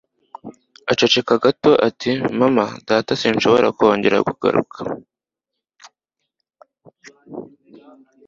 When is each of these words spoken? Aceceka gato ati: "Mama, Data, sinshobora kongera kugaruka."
Aceceka 0.91 1.35
gato 1.43 1.71
ati: 1.87 2.11
"Mama, 2.39 2.65
Data, 2.89 3.13
sinshobora 3.21 3.67
kongera 3.77 4.17
kugaruka." 4.27 4.79